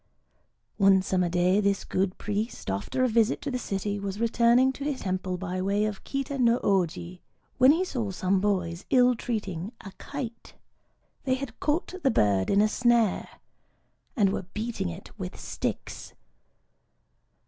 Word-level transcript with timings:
One 0.77 1.03
summer 1.03 1.29
day 1.29 1.61
this 1.61 1.85
good 1.85 2.17
priest, 2.17 2.71
after 2.71 3.03
a 3.03 3.07
visit 3.07 3.39
to 3.43 3.51
the 3.51 3.59
city, 3.59 3.99
was 3.99 4.19
returning 4.19 4.73
to 4.73 4.83
his 4.83 5.01
temple 5.01 5.37
by 5.37 5.61
way 5.61 5.85
of 5.85 6.03
Kita 6.03 6.39
no 6.39 6.57
Ōji, 6.61 7.19
when 7.59 7.71
he 7.71 7.85
saw 7.85 8.09
some 8.09 8.41
boys 8.41 8.83
ill 8.89 9.13
treating 9.13 9.73
a 9.81 9.91
kite. 9.99 10.55
They 11.25 11.35
had 11.35 11.59
caught 11.59 11.93
the 12.01 12.09
bird 12.09 12.49
in 12.49 12.61
a 12.63 12.67
snare, 12.67 13.29
and 14.15 14.31
were 14.33 14.47
beating 14.55 14.89
it 14.89 15.11
with 15.19 15.39
sticks. 15.39 16.15